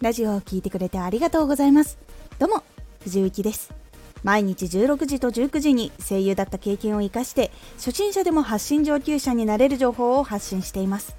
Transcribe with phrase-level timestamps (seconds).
[0.00, 1.98] ラジオを聴いてくれてありがとうございます。
[2.38, 2.62] どうも
[3.02, 3.74] 藤幸です。
[4.22, 11.16] 毎日16時と19時に声優だった経験を生かして初心者でも発信上級者になれる情報を発信しています。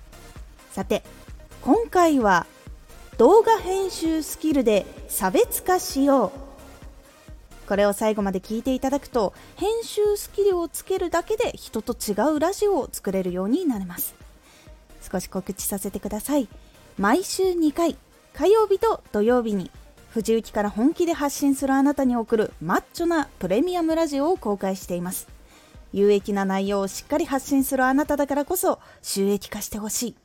[0.71, 1.03] さて
[1.61, 2.45] 今回は
[3.17, 6.31] 動画編集スキルで差別化しよう。
[7.67, 14.15] これを最後まで聞いていただくと編集スキルをつけるだけで人と違うラジオを作れるようになれます。
[15.11, 16.47] 少し告知させてください。
[16.97, 17.97] 毎週2回
[18.33, 19.71] 火曜日と土曜日に
[20.11, 25.27] 藤雪から本気で発信するあなたに送るマッチョなプレミアムラジオを公開しています。
[25.93, 30.15] 有益な内容をしっかり発信するあなただからこそ収益化してほしい。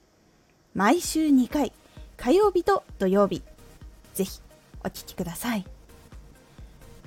[0.74, 1.72] 毎週2回
[2.16, 3.42] 火曜日と土曜日。
[4.14, 4.41] ぜひ
[4.82, 5.64] お聴きください。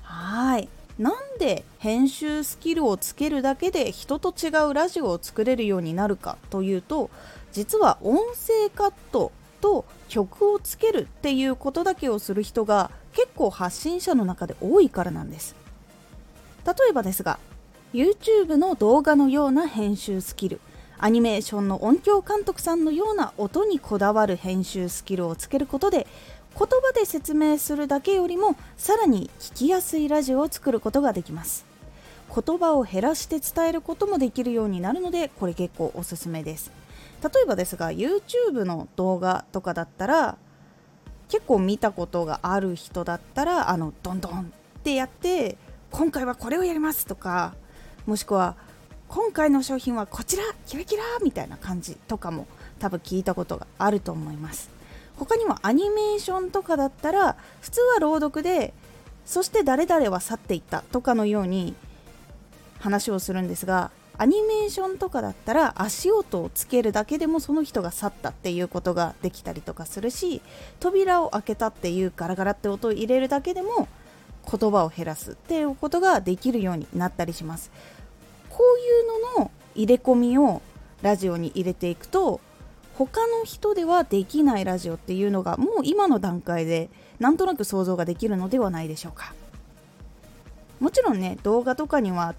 [0.03, 0.69] はい。
[0.99, 7.11] なんで編集スキルをつけるだけで人と違うラジオを作れるようになるかというと
[7.51, 15.55] 実は音声カットと曲をつけるっていうことだけをする人が結構発信者の中で多いからなんです。
[16.65, 17.39] 例えばですが
[17.93, 20.59] YouTube の動画のような編集スキル
[20.99, 26.07] アニメーションの音響監督さんのような音にこだわる編集スキルをつけることで
[26.57, 31.65] 言葉で説明するだけよりもさらに聞きやすいラジオを作ることができます。
[32.33, 36.71] 言葉を減らして伝えることもできるようになるのでこれ結構おすすめです。
[37.23, 40.37] 例えばですが YouTube の動画とかだったら
[41.29, 44.39] 結構見たことがある人だったらあのドンドン
[44.79, 45.57] ってやって
[45.91, 47.55] 今回はこれをやりますとか
[48.05, 48.55] もしくは
[49.07, 52.45] 今回の商品はこちらキラキラみたいな感じとかも
[52.79, 54.69] 多分聞いたことがあると思います。
[55.17, 58.73] 他にもアニメーションとかだったら普通は朗読で
[59.25, 61.73] そして誰々は去っていったとかのように
[62.79, 63.89] 話をするんですが
[64.19, 70.41] アニメーションとかだったら足音をつけるだけでもその人が去ったっていうことができたりとかするし
[70.79, 73.87] 扉を開けたっていうガラガラって音を入れるだけでも
[74.49, 77.69] 言葉を減らすっていうことができるようになったりします。
[78.49, 80.61] こういうのの入れ込みを
[81.03, 82.41] ラジオに入れていくと
[82.95, 86.89] 他の人ではできないラジオっていうのがもう今の段階で
[87.19, 89.35] なんとなく想像ができるのではないでしょうか。
[90.79, 92.33] もちろんね動画とかには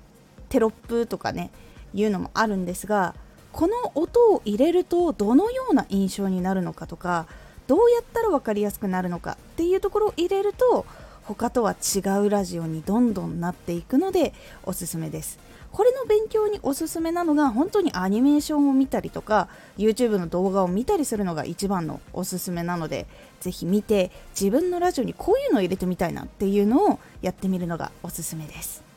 [0.49, 1.51] テロップとかね
[1.95, 3.15] いうのもあるんですが
[3.53, 7.27] この音を入れるとどのような印象になるのかとか
[7.67, 10.87] どうやったら分かりやすくなるのかっていうところを入れると
[11.25, 14.33] 他とは違うラジオにどんどんなっていくので
[14.65, 15.39] おすすめです。
[15.71, 23.07] これの勉強におすすめなのが本当にアニメーションを見たりとか YouTube の動画を見たりするのが一番のおすすめなので
[23.41, 28.88] ぜひ見て自分のラジオにこういうのを入れてみたいなっていうのをやってみるのがおすすめです。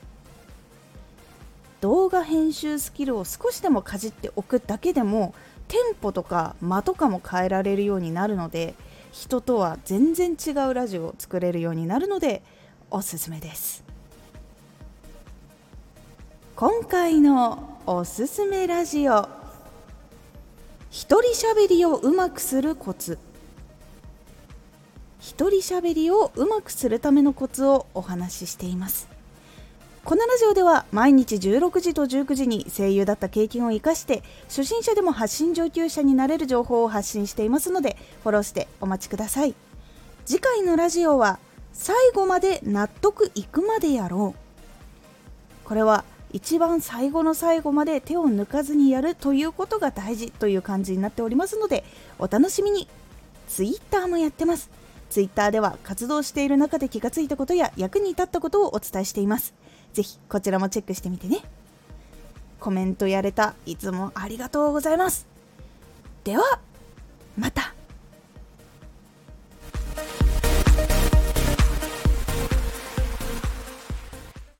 [1.81, 5.33] 動画編集スキルを少しでもかじっておくだけでも
[5.67, 8.75] テンポとか間とかも変えられるようになるので
[9.11, 12.43] 人とは全然違うラジオを作れるようになるので
[12.91, 13.83] おすすめです。
[16.55, 19.27] 今回のおすすめラジオ
[20.91, 23.17] 一人喋りをうまくするコツ。
[25.19, 29.10] 一人喋りをうまくするためのコツをお話ししています。
[30.03, 39.53] このラジオでは毎日16時と19時に声優だった経験を生かして初心者でも発信上級者になれる情報を発信していますのでフォローしてお待ちください。
[40.25, 41.37] 次回のラジオは
[41.71, 45.67] 最後まで納得いくまでやろう。
[45.67, 51.83] これは一番最後の最後まで手を抜かずにやるということが大事という感じになっておりますので
[52.17, 52.87] お楽しみに。
[53.47, 54.71] Twitter もやってます。
[55.11, 59.53] Twitter では活動している中で気がついたことや役に立ったことをお伝えしています。
[59.93, 61.39] ぜひこちらもチェックしてみてね。
[62.59, 63.55] コメントやれた。
[63.65, 65.27] いつもありがとうございます。
[66.23, 66.59] では
[67.37, 67.70] また。